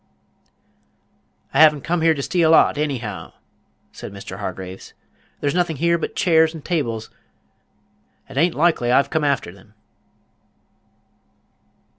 [1.53, 3.33] "I have n't come to steal owght, anyhow,"
[3.91, 4.39] said Mr.
[4.39, 4.95] Hargraves;
[5.41, 7.11] "there's nothing here but chairs and tables,
[8.27, 9.75] and 't a'n't loikely I've come arter them."